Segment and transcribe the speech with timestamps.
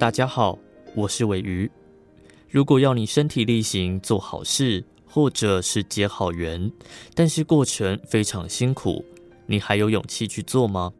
[0.00, 0.58] 大家好，
[0.94, 1.70] 我是鮪鱼。
[2.48, 6.72] 如果要你身体力行做好事，或者是结好缘，
[7.14, 9.04] 但是过程非常辛苦，
[9.44, 10.90] 你还有勇气去做吗？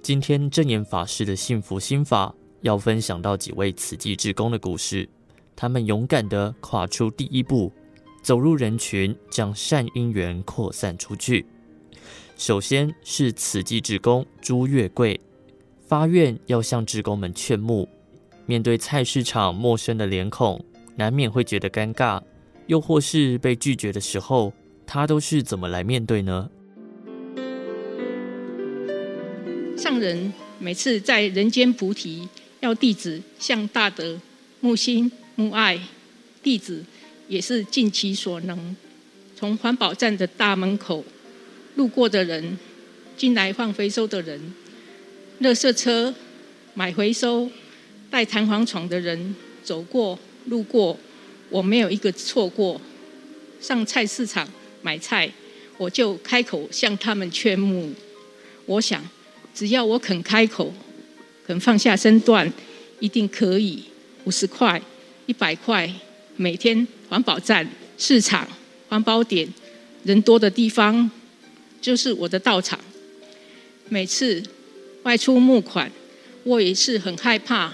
[0.00, 5.06] 今天正言法师的幸福心法要分享到几位慈济志工的故事，
[5.54, 7.70] 他们勇敢地跨出第一步，
[8.22, 11.44] 走入人群，将善因缘扩散出去。
[12.38, 15.20] 首先是慈济志工朱月桂，
[15.86, 17.86] 发愿要向志工们劝募。
[18.48, 20.64] 面对菜市场陌生的脸孔，
[20.96, 22.22] 难免会觉得尴尬，
[22.66, 24.54] 又或是被拒绝的时候，
[24.86, 26.48] 他都是怎么来面对呢？
[29.76, 32.26] 上人每次在人间菩提，
[32.60, 34.18] 要弟子向大德
[34.60, 35.78] 木心木爱，
[36.42, 36.82] 弟子
[37.28, 38.74] 也是尽其所能，
[39.36, 41.04] 从环保站的大门口，
[41.74, 42.58] 路过的人，
[43.14, 44.54] 进来放回收的人，
[45.42, 46.14] 垃圾车
[46.72, 47.50] 买回收。
[48.10, 50.98] 带弹簧床的人走过路过，
[51.50, 52.80] 我没有一个错过。
[53.60, 54.48] 上菜市场
[54.82, 55.30] 买菜，
[55.76, 57.92] 我就开口向他们劝募。
[58.66, 59.02] 我想，
[59.54, 60.72] 只要我肯开口，
[61.46, 62.50] 肯放下身段，
[63.00, 63.84] 一定可以。
[64.24, 64.80] 五十块、
[65.26, 65.90] 一百块，
[66.36, 68.46] 每天环保站、市场、
[68.88, 69.48] 环保点，
[70.04, 71.10] 人多的地方，
[71.80, 72.78] 就是我的道场。
[73.88, 74.42] 每次
[75.04, 75.90] 外出募款，
[76.44, 77.72] 我也是很害怕。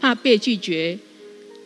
[0.00, 0.98] 怕被拒绝，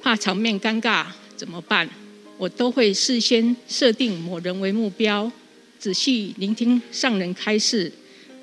[0.02, 1.88] 怕场面尴尬，怎么办？
[2.36, 5.30] 我都会事先设定某人为目标，
[5.78, 7.92] 仔细聆听上人开示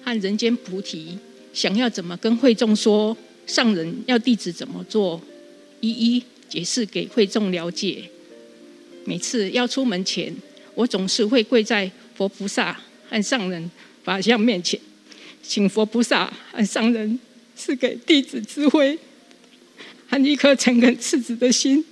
[0.01, 1.17] 和人间菩提，
[1.53, 5.21] 想要怎么跟会众说，上人要弟子怎么做，
[5.81, 8.05] 一一解释给会众了解。
[9.03, 10.33] 每次要出门前，
[10.73, 13.69] 我总是会跪在佛菩萨和上人
[14.05, 14.79] 法相面前，
[15.43, 17.19] 请佛菩萨和上人
[17.57, 18.97] 赐给弟子智慧。
[20.11, 21.83] 和一颗诚恳赤子的心，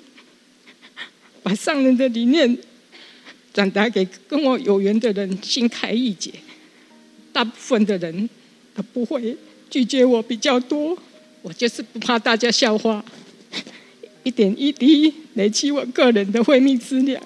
[1.41, 2.57] 把上人的理念
[3.53, 6.33] 转达给跟我有缘的人，心开意解。
[7.31, 8.29] 大部分的人
[8.75, 9.37] 都不会
[9.69, 10.97] 拒绝我比较多，
[11.41, 13.05] 我就是不怕大家笑话，
[14.23, 17.23] 一点一滴累积我个人的慧命资粮。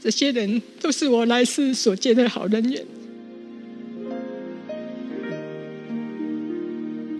[0.00, 2.86] 这些人都是我来世所见的好人缘。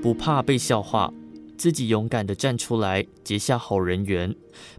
[0.01, 1.13] 不怕被笑话。
[1.59, 4.35] 自己勇敢地站出来，结下好人缘，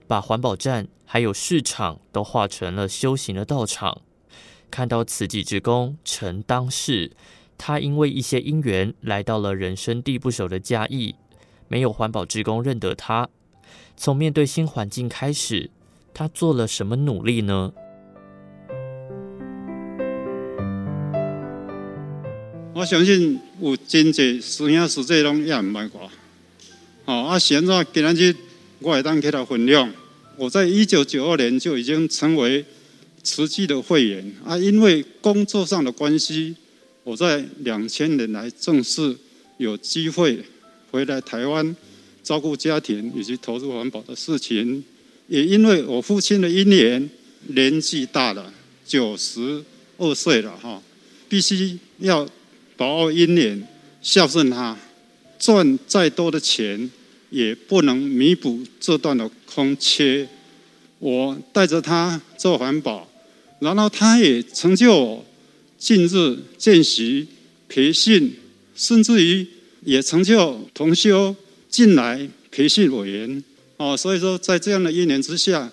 [0.08, 4.02] 把环保站还有市场都化成了修行的道场。
[4.72, 7.12] 看到慈济志工陈当世，
[7.58, 11.16] 他因为一些因缘来到了人生地不熟的嘉义，
[11.68, 13.28] 没有环保志工认得他。
[13.98, 15.72] 从面对新环境开始，
[16.14, 17.74] 他做了什么努力呢？
[22.74, 26.10] 我相信有真济师兄师姐拢也唔捌我。
[27.10, 28.36] 哦，啊，现在今日
[28.78, 29.92] 我会当给他分享。
[30.38, 32.64] 我在一九九二年就已经成为
[33.24, 36.56] 慈济的会员啊，因为工作上的关系，
[37.04, 39.18] 我在两千年来正式
[39.58, 40.40] 有机会
[40.92, 41.76] 回来台湾
[42.22, 44.84] 照顾家庭以及投入环保的事情。
[45.28, 47.10] 也因为我父亲的英年，
[47.48, 48.54] 年纪大了，
[48.86, 49.64] 九十
[49.98, 50.80] 二岁了哈，
[51.28, 52.30] 必须要
[52.78, 53.68] 把握因缘，
[54.00, 54.78] 孝顺他，
[55.40, 56.88] 赚再多的钱。
[57.30, 60.28] 也不能弥补这段的空缺。
[61.00, 63.10] 我带着他做环保，
[63.60, 65.26] 然后他也成就我
[65.78, 67.28] 近日见习、
[67.68, 68.34] 培训，
[68.76, 69.48] 甚至于
[69.86, 71.36] 也成就同修
[71.70, 73.44] 进来培训委员。
[73.78, 75.72] 哦，所以说在这样的一年之下，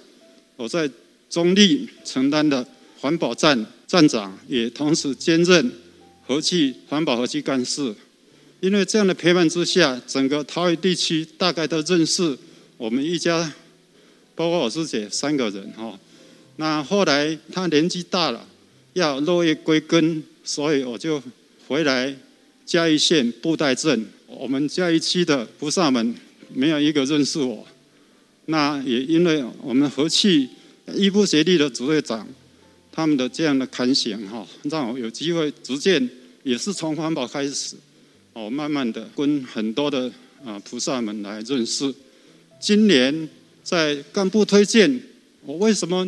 [0.55, 0.88] 我在
[1.28, 2.65] 中立承担的
[3.00, 5.73] 环保站站长，也同时兼任
[6.25, 7.93] 和气环保和气干事。
[8.61, 12.37] 因为这样的陪伴之下，整个桃园地区大概都认识
[12.77, 13.53] 我们一家，
[14.34, 15.99] 包括我师姐三个人哈。
[16.56, 18.47] 那后来他年纪大了，
[18.94, 21.23] 要落叶归根，所以我就
[21.69, 22.17] 回来
[22.64, 24.06] 嘉义县布袋镇。
[24.26, 26.14] 我们嘉义区的菩萨们
[26.52, 27.67] 没有一个认识我。
[28.47, 30.49] 那也因为我们和气
[30.94, 32.26] 一不协力的主队长，
[32.91, 36.09] 他们的这样的看行哈，让我有机会逐渐
[36.43, 37.76] 也是从环保开始。
[38.37, 40.12] 哦，慢慢的跟很多的
[40.44, 41.91] 啊菩萨们来认识。
[42.61, 43.27] 今年
[43.65, 45.00] 在干部推荐，
[45.47, 46.06] 我为什么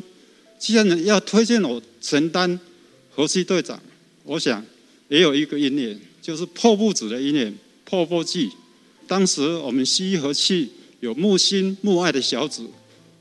[0.58, 2.60] 既然要推荐我承担
[3.10, 3.80] 河西队长？
[4.24, 4.62] 我想
[5.08, 7.54] 也有一个因缘，就是破布子的因缘，
[7.86, 8.50] 破布剂。
[9.06, 10.68] 当时我们西医和气
[11.00, 12.70] 有木心木爱的小组，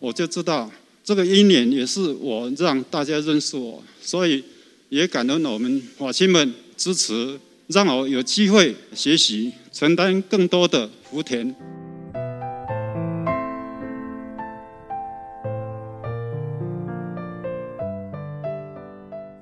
[0.02, 0.70] 我就知道
[1.06, 4.44] 这个因缘也是我让大家认识我，所以
[4.90, 7.40] 也感恩我们法亲们支持。
[7.68, 11.54] 让我有机会学习承担更多的福田。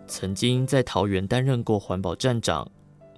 [0.07, 2.71] 曾经在桃园担任过环保站长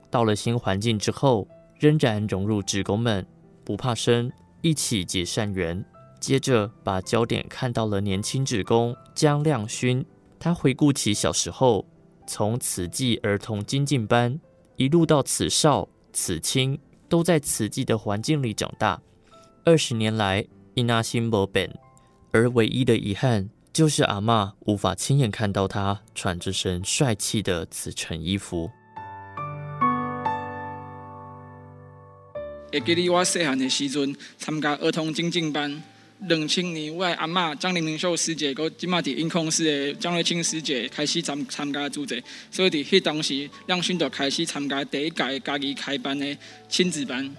[0.09, 1.47] 到了新环境之后
[1.79, 3.25] 仍然融入职工们
[3.63, 4.29] 不怕生
[4.61, 5.85] 一起结善缘
[6.19, 10.05] 接着把焦点看到了年轻职工江亮勋。
[10.39, 11.85] 他回顾起小时候
[12.27, 14.39] 从慈济儿童精进班
[14.77, 16.79] 一路到此少、此青，
[17.09, 19.01] 都在慈济的环境里长大。
[19.65, 20.45] 二十年来，
[20.75, 21.75] 伊那心没变，
[22.31, 28.69] 而唯一的遗憾就是阿嬷无法亲眼看到他穿着身帅气的慈诚衣服。
[32.71, 35.81] 会记得我细汉的时阵参加儿童精进班，
[36.21, 46.35] 两千年我的阿嬷张玲玲秀师姐，佮即马伫音控室的张瑞清师姐开始参参加组织，所以伫迄当时亮勋就开始参加第一届家己开班的
[46.67, 47.31] 亲子班。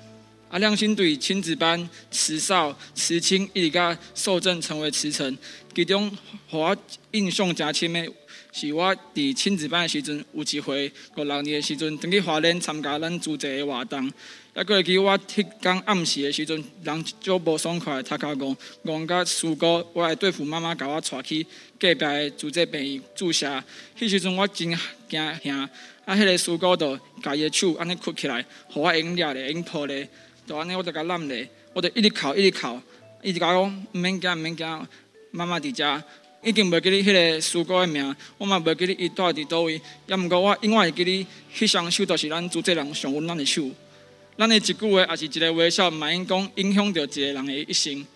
[0.50, 5.36] 阿亮勋对亲子班、慈少、慈青一直甲受证成为慈诚，
[5.74, 6.10] 其中
[6.48, 6.76] 互我
[7.10, 8.08] 印象诚深的，
[8.52, 14.12] 是我伫亲子班的时阵，有一回五六年的时阵，登去华联参加咱组织的活动。
[14.54, 21.46] 还阁会记我迄天暗时的时阵，人足无爽快，头壳讲，讲甲师姑，我的对付妈妈甲我带去
[21.78, 23.46] 隔壁的组织病院注射。
[23.96, 24.68] 迄时阵我真
[25.08, 25.70] 惊吓，
[26.04, 30.08] 啊，迄个师姑就家己的手安尼屈起来，互我用抓咧，用抱咧，
[30.44, 32.80] 就安尼我就甲揽咧，我就一直哭，一直哭，
[33.22, 34.86] 一直甲我讲，毋免惊，毋免惊，
[35.30, 36.02] 妈妈伫遮，
[36.42, 43.68] 已经袂记得迄个师哥的名，我嘛袂记得伊住伫倒位，也毋过我永远会记得，迄双手就是咱主持人上温暖的手。
[44.36, 48.06] 咱的一句话，也是一个微笑，蛮因讲影响着一个人的一生。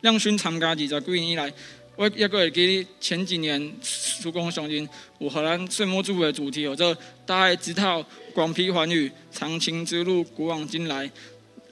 [0.00, 1.52] 亮勋参加二十几年以来，
[1.94, 4.88] 我也阁会记得前几年曙光上阵
[5.18, 11.08] 有荷兰岁末祝福的主题，叫做“大爱之道，广披寰宇，长青之路，古往今来”。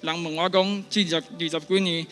[0.01, 2.07] 人问我讲，这二十二十几年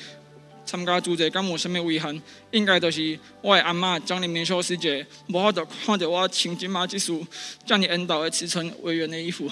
[0.66, 2.20] 参加组织，敢有甚物遗憾？
[2.50, 7.24] 应该就是我的阿嬷将你明秀师姐，无法度看着我穿即马技术，
[7.64, 9.48] 将你引导的慈诚委员的衣服。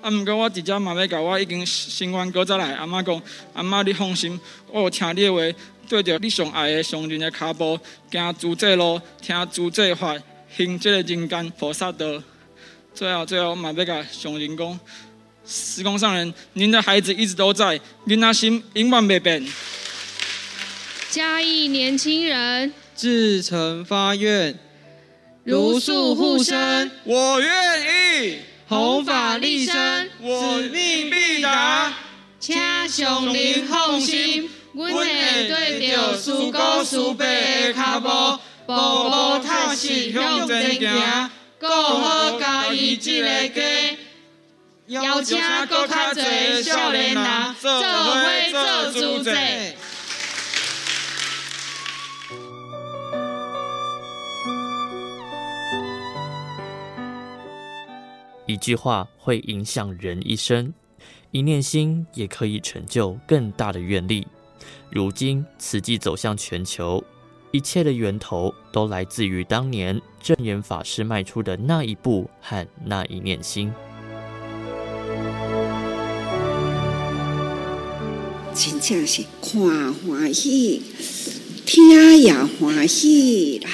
[0.00, 0.08] 啊！
[0.08, 2.74] 毋过我直接嘛要甲我已经新完阁再来。
[2.74, 3.20] 阿嬷讲：
[3.54, 4.38] 阿嬷你放心，
[4.70, 5.58] 我有听你的话，
[5.88, 7.76] 对着你上爱的上人的脚步，
[8.12, 10.16] 行自在路，听自在法，
[10.56, 12.22] 行这个人间菩萨道。
[12.94, 14.80] 最后，最后嘛要甲上人讲：
[15.48, 19.42] 时空上人，您的孩子一直都在，您的心永远未变。
[21.10, 24.54] 嘉义年轻人至诚发愿，
[25.44, 28.38] 如数护身，我愿意。
[28.68, 31.94] 弘法立身，使命必达。
[32.38, 32.54] 请
[32.86, 35.06] 上人放心，阮会
[35.48, 38.08] 对着师姑师伯的脚步，
[38.66, 43.96] 步步踏实向前行，顾好家己这个家。
[44.88, 45.38] 邀请
[45.68, 47.24] 更较侪少年人
[47.60, 47.82] 做伙
[48.50, 49.30] 做主席。
[58.46, 60.72] 一句话会影响人一生，
[61.32, 64.26] 一念心也可以成就更大的愿力。
[64.90, 67.04] 如今此计走向全球，
[67.50, 73.70] 一切的源头都来自于当年正言法师迈出的那一步和那一念心。
[78.60, 80.82] 真正是看欢喜，
[81.64, 83.70] 听也欢喜啦！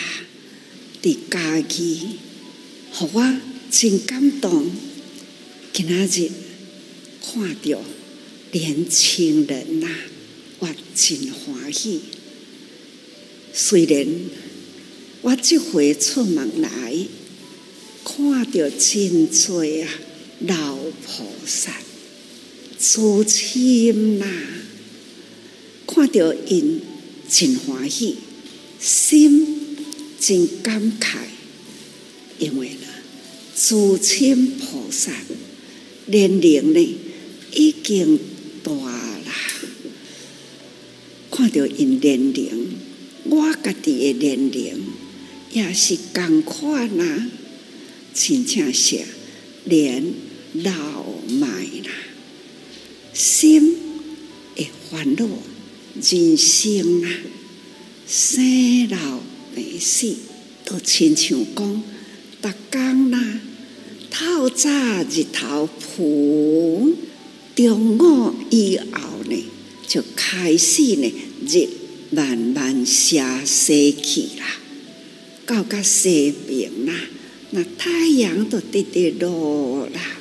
[1.00, 2.18] 的家己，
[2.92, 3.40] 好啊。
[3.70, 4.70] 真感动，
[5.72, 6.30] 今仔日
[7.20, 7.80] 看到
[8.52, 9.88] 年轻人呐，
[10.60, 12.02] 我真欢喜。
[13.52, 14.06] 虽然
[15.22, 16.94] 我这回出门来，
[18.04, 19.88] 看到真多啊
[20.46, 21.72] 老菩萨、
[22.78, 24.26] 祖亲呐，
[25.86, 26.80] 看到因
[27.28, 28.16] 真欢喜，
[28.80, 29.76] 心
[30.20, 31.16] 真感慨，
[32.38, 32.70] 因为。
[33.56, 35.12] 祖亲菩萨
[36.06, 36.96] 年龄呢
[37.52, 38.18] 已经
[38.64, 39.32] 大了，
[41.30, 42.72] 看到因年龄，
[43.22, 44.82] 我家己的年龄
[45.52, 47.30] 也是同款呐，
[48.12, 49.02] 真正是
[49.62, 50.12] 年
[50.54, 51.92] 老迈啦，
[53.14, 53.76] 心
[54.56, 55.28] 会烦恼，
[56.06, 57.08] 人生啊，
[58.06, 59.20] 生老
[59.54, 60.14] 病死
[60.66, 61.82] 都亲像讲。
[62.42, 63.40] 逐工啦，
[64.10, 64.68] 透早
[65.04, 66.94] 日头浮，
[67.56, 69.44] 中午以后呢，
[69.86, 71.10] 就开始呢，
[71.46, 71.66] 日
[72.10, 74.58] 慢慢下西去啦，
[75.46, 76.92] 到个西边啦，
[77.52, 80.18] 那太阳都直直落啦，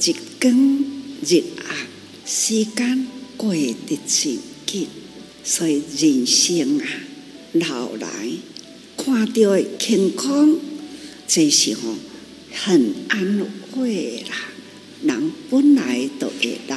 [0.00, 0.84] 日光
[1.20, 1.76] 日暗，
[2.24, 3.06] 时间
[3.36, 4.38] 过得真
[5.42, 6.86] 所以人生啊，
[7.52, 8.08] 老来
[8.96, 10.58] 看到的健康。
[11.26, 11.94] 这是吼
[12.52, 13.46] 很安
[13.76, 14.36] 慰啦。
[15.02, 16.76] 人本来都会老，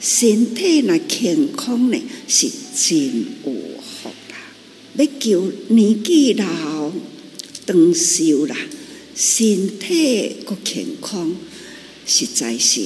[0.00, 3.06] 身体若健康呢，是真
[3.44, 4.36] 有福啦。
[4.96, 6.90] 要求年纪老
[7.66, 8.56] 长寿啦，
[9.14, 11.36] 身体搁健康，
[12.06, 12.80] 实在是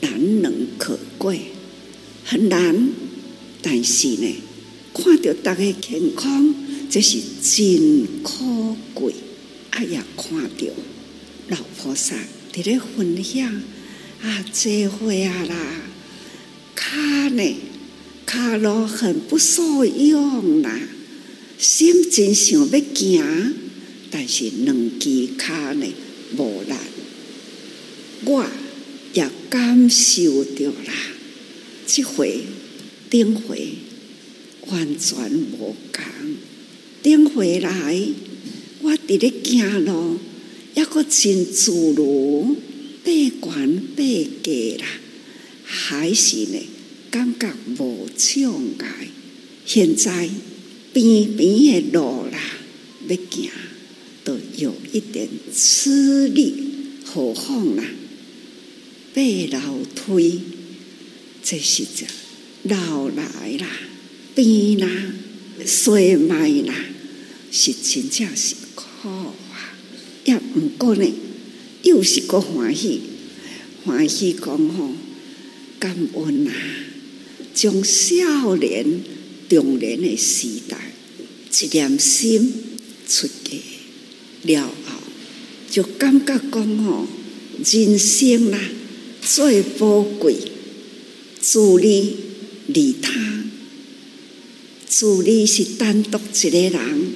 [0.00, 1.40] 难能可贵，
[2.24, 2.90] 很难。
[3.62, 4.36] 但是呢，
[4.94, 6.54] 看到大家健康，
[6.88, 9.14] 这是真可贵。
[9.70, 10.66] 哎呀，看到
[11.48, 12.16] 老菩萨
[12.52, 13.46] 在咧分享
[14.22, 15.82] 啊，这会啊啦，
[16.74, 17.56] 卡呢，
[18.26, 20.80] 卡路很不受用啦，
[21.58, 23.54] 心真想要行，
[24.10, 25.86] 但是两只脚呢
[26.36, 26.74] 无力，
[28.24, 28.46] 我
[29.12, 30.94] 也感受到啦，
[31.86, 32.44] 这回。
[33.10, 33.72] 顶回
[34.68, 36.04] 完全无共，
[37.02, 37.98] 顶回来
[38.82, 40.16] 我伫咧行路，
[40.76, 42.56] 抑搁真自如，
[43.02, 44.02] 爬悬爬
[44.42, 44.86] 低啦，
[45.64, 46.58] 还是呢
[47.10, 49.08] 感觉无障碍。
[49.66, 50.30] 现在
[50.92, 52.38] 边边的路啦，
[53.08, 53.50] 要行
[54.22, 56.54] 都有一点吃力，
[57.04, 57.82] 何况啦，
[59.12, 60.40] 爬楼梯，
[61.42, 62.06] 这是这。
[62.64, 63.24] 老来
[63.58, 63.66] 啦，
[64.34, 64.86] 病啦，
[65.64, 66.74] 衰迈啦，
[67.50, 69.74] 是真正是苦啊！
[70.24, 71.04] 也毋过呢，
[71.82, 73.00] 又是个欢喜，
[73.84, 74.90] 欢喜讲吼，
[75.78, 76.52] 感恩啊！
[77.54, 79.00] 从少年、
[79.48, 80.92] 中年的时代，
[81.50, 82.52] 一念心
[83.08, 83.56] 出家
[84.42, 85.00] 了后，
[85.70, 87.06] 就感觉讲吼，
[87.64, 88.60] 人生啦
[89.22, 90.36] 最宝贵，
[91.40, 92.16] 助力。
[92.66, 93.44] 利他，
[94.86, 97.12] 自利是单独一个人，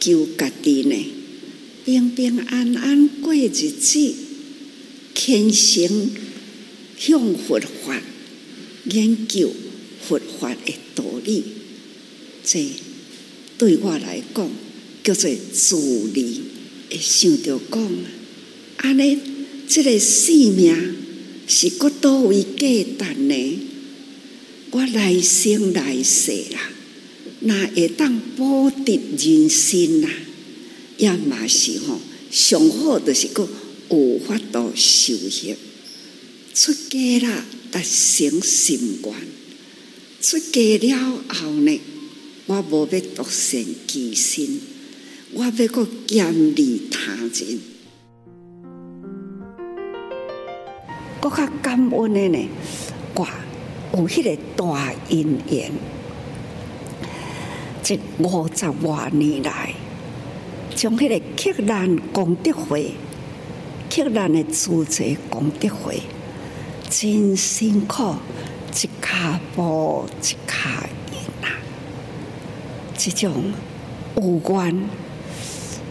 [0.00, 0.94] 求家己呢，
[1.84, 4.14] 平平安安过日子，
[5.14, 6.10] 虔诚
[6.98, 8.02] 向佛法
[8.84, 9.52] 研究
[10.06, 11.42] 佛法的道理，
[12.44, 12.66] 这
[13.56, 14.50] 对我来讲
[15.02, 15.76] 叫做自
[16.12, 16.40] 利。
[16.90, 17.92] 会想着讲，
[18.76, 19.18] 安尼
[19.66, 20.94] 这个生命
[21.48, 23.58] 是搁倒位价值呢？
[24.74, 26.58] 我来生来世啦，
[27.38, 30.08] 那会当保得人心呐，
[30.96, 33.48] 也嘛是吼上好，就是个
[33.88, 35.54] 有法度修行
[36.52, 39.14] 出家啦，达成心愿。
[40.20, 41.80] 出家了后呢，
[42.46, 44.60] 我无要独善其身，
[45.34, 47.60] 我要个兼利他人。
[51.22, 52.48] 我较感恩的呢，
[53.14, 53.43] 我。
[53.96, 55.70] 有迄个大因缘，
[57.80, 59.72] 这五十多年来，
[60.74, 62.90] 从迄个克难功德会，
[63.88, 66.00] 克难的主持功德会，
[66.90, 68.16] 真辛苦，
[68.74, 71.54] 一卡步一卡印啊，
[72.98, 73.52] 这种
[74.16, 74.88] 有缘，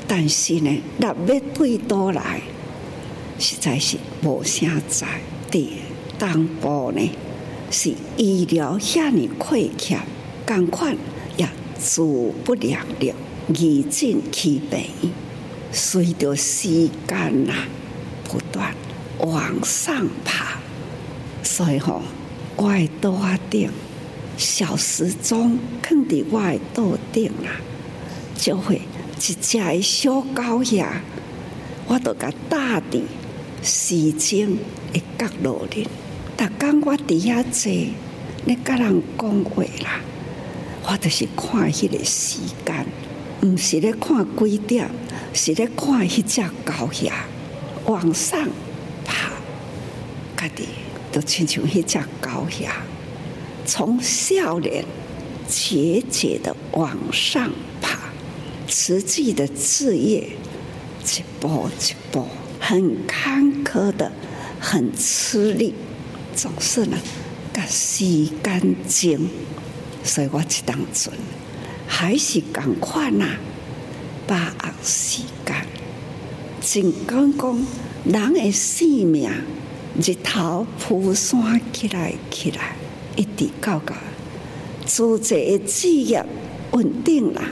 [0.06, 2.42] 但是呢，若要对倒来，
[3.40, 5.08] 实在是无啥在
[5.50, 5.78] 地
[6.20, 7.10] 当步呢。
[7.72, 10.00] 是医疗遐尼亏欠，
[10.46, 10.96] 赶快
[11.38, 11.48] 也
[11.80, 12.02] 自
[12.44, 13.14] 不量力，
[13.48, 15.12] 以尽其病。
[15.72, 17.54] 随着时间呐
[18.30, 18.76] 不断
[19.20, 20.60] 往上爬，
[21.42, 22.04] 所以吼，
[22.56, 23.72] 我的桌顶
[24.38, 27.58] 小时钟放伫我的桌顶啊，
[28.38, 28.76] 就会
[29.18, 30.86] 一只小狗仔，
[31.88, 33.02] 我都甲搭伫
[33.64, 34.58] 时钟
[34.94, 35.88] 的角落里。
[36.44, 37.72] 逐工我伫遐坐，
[38.44, 40.02] 你甲人讲话啦。
[40.86, 42.86] 我就是看迄个时间，
[43.42, 44.90] 毋是咧看几点，
[45.34, 47.10] 是咧看迄只狗仔
[47.86, 48.46] 往上
[49.06, 49.30] 爬。
[50.36, 50.68] 家己
[51.14, 52.70] 都亲像迄只狗仔，
[53.66, 54.84] 从少年
[55.48, 57.50] 节节的往上
[57.82, 57.98] 爬，
[58.68, 60.28] 实际的事业
[61.06, 62.28] 一步一步，
[62.60, 64.12] 很坎坷的，
[64.60, 65.74] 很吃力。
[66.36, 66.98] 总是呢，
[67.54, 68.06] 甲时
[68.44, 69.30] 间精，
[70.04, 71.14] 所以我一当阵
[71.88, 73.26] 还是共款呐，
[74.26, 75.56] 把握时间。
[76.60, 77.66] 尽管讲，
[78.06, 79.30] 人的性命
[80.02, 82.76] 日头铺山起来起来，
[83.16, 83.96] 一直到到，
[84.86, 86.26] 做这个职业
[86.72, 87.44] 稳定啦，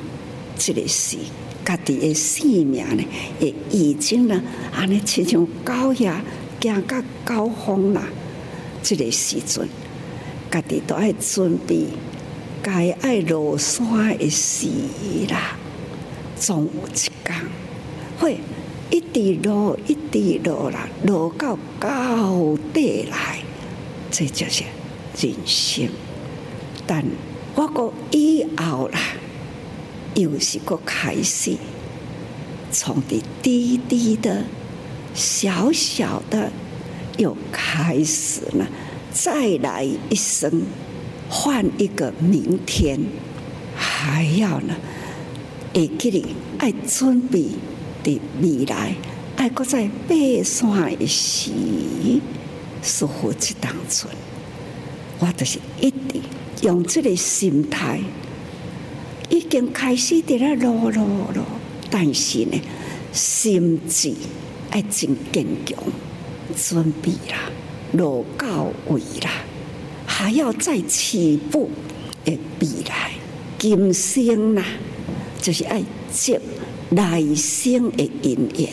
[0.58, 1.18] 这个是
[1.64, 3.04] 家己的性命呢，
[3.40, 4.42] 也已经呢，
[4.74, 6.10] 安尼亲像狗仔
[6.62, 8.02] 行到高峰了。
[8.84, 9.68] 这个时阵，
[10.50, 11.86] 家己都爱准备，
[12.62, 14.68] 该爱落山的时
[15.30, 15.56] 啦，
[16.36, 17.42] 总有一天
[18.20, 18.40] 会
[18.90, 23.40] 一直落，一直落啦，落到高底来，
[24.10, 24.64] 这就是
[25.20, 25.88] 人生。
[26.86, 27.06] 但
[27.56, 29.00] 我个以后啦，
[30.16, 31.56] 又是个开始，
[32.72, 34.44] 从的低低的、
[35.14, 36.52] 小小的，
[37.18, 38.68] 又开始了，
[39.12, 40.64] 再来一生，
[41.30, 43.00] 换一个明天，
[43.76, 44.76] 还要呢，
[45.74, 46.26] 会记得
[46.58, 47.46] 爱准备。
[48.04, 48.96] 的未来，
[49.36, 51.52] 爱搁在爬山一时，
[52.82, 54.10] 似乎这当中，
[55.20, 56.20] 我就是一直
[56.64, 58.02] 用这个心态，
[59.30, 61.46] 已经开始在那落落落，
[61.92, 62.60] 但是呢，
[63.14, 64.12] 心智
[64.72, 65.78] 爱真坚强，
[66.56, 67.50] 准备啦，
[67.94, 69.32] 落到位啦，
[70.06, 71.70] 还要再起步
[72.26, 73.12] 的未来，
[73.58, 74.64] 今生啦，
[75.42, 75.82] 就是爱
[76.12, 76.40] 接。
[76.94, 78.70] 来生的姻缘，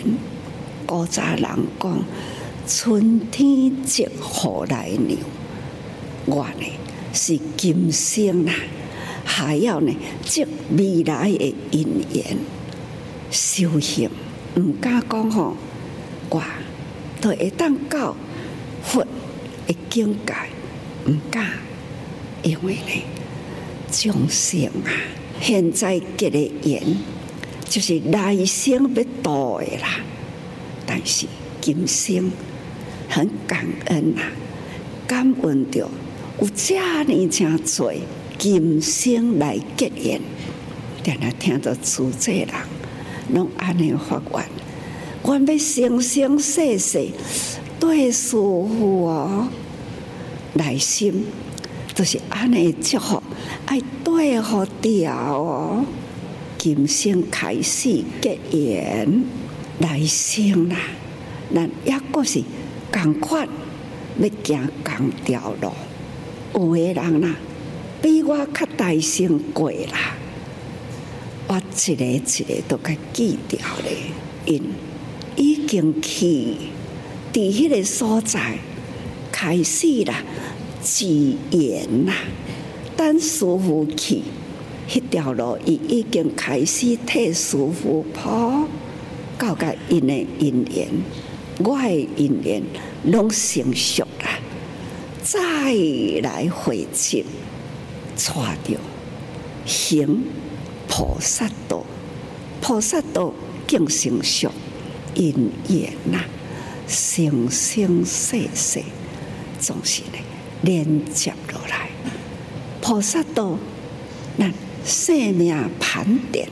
[0.84, 1.42] 古早人
[1.78, 2.04] 讲，
[2.66, 5.20] 春天接雨来娘，
[6.26, 6.66] 我呢
[7.12, 8.52] 是今生啊，
[9.24, 9.94] 还要呢
[10.24, 10.44] 接
[10.76, 12.36] 未来的姻缘，
[13.30, 14.10] 修行
[14.56, 15.54] 唔敢讲吼，
[16.28, 16.42] 我
[17.20, 18.16] 都会当到
[18.82, 19.04] 佛
[19.66, 20.34] 的境界，
[21.10, 21.46] 唔敢，
[22.42, 23.02] 因为呢
[23.90, 24.90] 众生啊，
[25.40, 26.96] 现在结的缘。
[27.70, 30.00] 就是来生要度的啦，
[30.86, 31.26] 但是
[31.60, 32.32] 今生
[33.10, 34.22] 很感恩呐，
[35.06, 35.86] 感恩着
[36.40, 37.92] 有遮尔真多
[38.38, 40.18] 今生来结缘，
[41.04, 42.48] 定定听到主这人
[43.34, 44.46] 拢安尼发愿，
[45.28, 47.06] 我要生生世世
[47.78, 49.46] 对师父哦，
[50.54, 51.26] 内心
[51.94, 53.22] 都是安尼祝福，
[53.66, 55.84] 爱对好调哦。
[56.56, 59.22] 今生开始结缘，
[59.80, 60.76] 来生啦，
[61.54, 62.42] 咱也阁是
[62.90, 63.46] 共款
[64.16, 65.70] 要行同条路。
[66.54, 67.36] 有的人啦，
[68.00, 70.16] 比我较大声过啦，
[71.48, 73.94] 我一个一个都该记掉咧。
[74.46, 74.62] 因
[75.38, 76.56] 已经去
[77.32, 78.58] 伫迄个所在
[79.32, 80.22] 开始啦，
[80.82, 82.12] 结缘啦，
[82.96, 84.22] 等师傅去。
[84.90, 88.66] 迄条路，伊已经开始替师傅铺，
[89.38, 90.88] 交给因的因缘，
[91.58, 92.62] 我的因缘
[93.04, 94.40] 拢成熟啦，
[95.22, 95.38] 再
[96.22, 97.22] 来回去，
[98.16, 98.32] 带
[98.64, 98.80] 着
[99.66, 100.22] 行
[100.88, 101.84] 菩萨道，
[102.62, 103.30] 菩萨道
[103.66, 104.50] 更成熟，
[105.18, 106.24] 因缘呐，
[106.86, 108.80] 生生世世
[109.60, 110.18] 总是呢
[110.62, 111.90] 连接落来，
[112.80, 113.58] 菩萨道
[114.38, 114.50] 那。
[114.84, 116.48] 生命盘点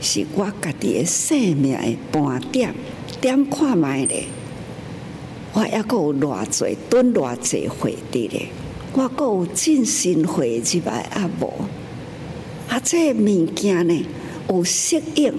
[0.00, 2.74] 是我家己的生命的盘点，
[3.20, 4.24] 点看觅咧。
[5.52, 8.46] 我还阁有偌济蹲偌济会伫咧，
[8.94, 11.52] 我阁有进心会入来啊无？
[12.70, 14.06] 啊，这物件呢
[14.48, 15.34] 有适应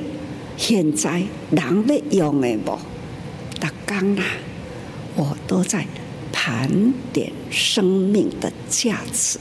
[0.57, 2.79] 现在人要用的无？
[3.59, 4.23] 逐工啦，
[5.15, 5.85] 我都在
[6.31, 9.39] 盘点生命的价值，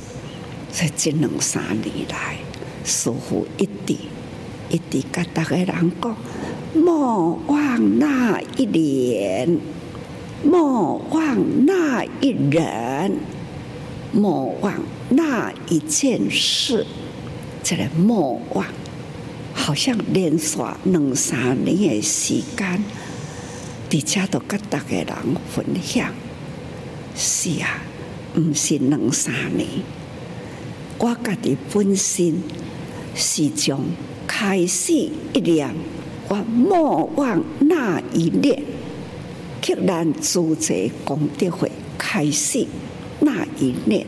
[0.70, 2.36] 在这两三年来。
[2.84, 3.96] 似乎一直
[4.68, 6.16] 一直跟大家人讲，
[6.74, 9.58] 莫忘那一年，
[10.42, 13.16] 莫忘那一人，
[14.12, 14.74] 莫忘
[15.08, 16.86] 那一件事。
[17.62, 18.66] 这个莫忘，
[19.54, 22.84] 好像连续两三年的时间，
[23.88, 25.06] 底下都甲大家人
[25.50, 26.12] 分享。
[27.16, 27.82] 是啊，
[28.36, 29.66] 毋是两三年，
[30.98, 32.34] 我家己本身。
[33.16, 33.84] 是从
[34.26, 35.72] 开始一念，
[36.26, 38.60] 我莫忘那一念，
[39.62, 42.66] 刻咱主持功德会开始
[43.20, 44.04] 那一念，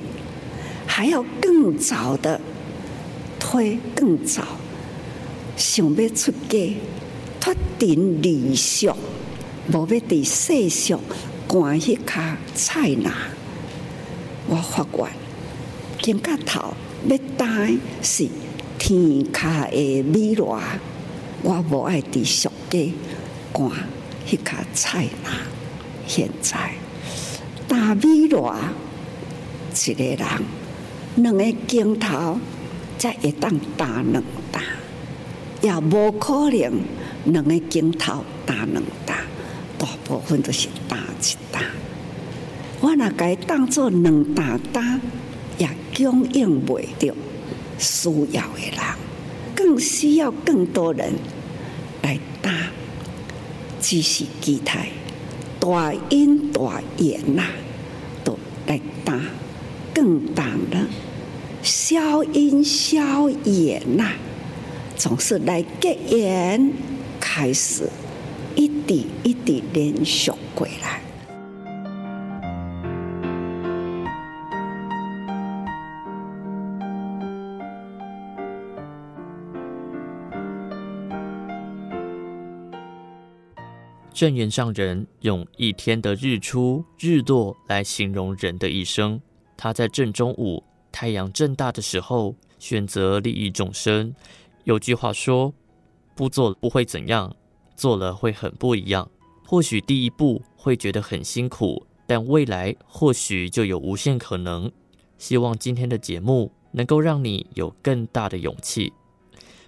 [0.88, 2.40] 还要更早的
[3.38, 4.42] 推更早，
[5.56, 6.76] 想要出家，
[7.40, 8.96] 脱定理想，
[9.72, 11.00] 无要伫世俗
[11.48, 13.12] 关迄卡菜拿，
[14.46, 15.10] 我发愿，
[16.00, 16.74] 今个头
[17.08, 18.28] 要带是。
[18.78, 20.60] 天下的米罗，
[21.42, 22.92] 我无爱伫俗家
[23.50, 23.70] 赶
[24.28, 25.40] 迄卡菜啦。
[26.06, 26.74] 现在
[27.66, 28.54] 大米罗
[29.74, 30.26] 一个人
[31.16, 32.38] 两个镜头
[32.98, 34.22] 才会当打两，
[35.62, 36.72] 也无可能
[37.24, 39.16] 两个镜头打两打，
[39.78, 41.60] 大部分都是打一打。
[42.80, 45.00] 我若该当做两打打，
[45.58, 47.14] 也供应袂着。
[47.78, 48.80] 需要的人，
[49.54, 51.12] 更需要更多人
[52.02, 52.50] 来搭。
[53.80, 54.88] 只是期待
[55.60, 57.44] 大因大缘呐，
[58.24, 59.20] 都来担
[59.94, 60.86] 更重了。
[61.62, 64.12] 小因小缘呐，
[64.96, 66.72] 总是来结缘，
[67.20, 67.88] 开始
[68.56, 71.02] 一滴一滴连续过来。
[84.14, 89.20] 证严上人用一天的日出日落来形容人的一生。
[89.58, 94.14] 他在正中午，太阳正大的时候，选择利益众生。
[94.66, 95.54] 有句话说
[96.16, 97.34] ：“不做不会怎样，
[97.76, 99.08] 做了会很不一样。”
[99.46, 104.68] 或许第一步会觉得很辛苦，但未来或许就有无限可能。
[105.18, 108.92] 希望今天的节目能够让你有更大的勇气，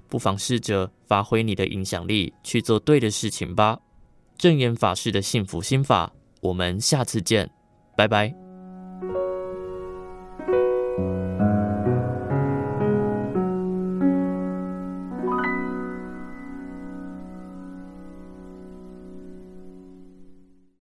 [0.08, 3.78] 不妨试着发挥你的影响力，去做对的事情吧。
[4.37, 7.48] 证严法师的幸福心法，我们下次见，
[7.96, 8.47] 拜拜。